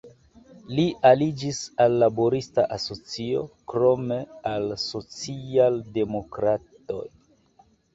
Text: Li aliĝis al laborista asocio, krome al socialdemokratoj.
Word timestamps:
Li 0.77 0.85
aliĝis 1.09 1.59
al 1.85 1.99
laborista 2.05 2.67
asocio, 2.79 3.45
krome 3.75 4.21
al 4.57 4.69
socialdemokratoj. 4.89 7.05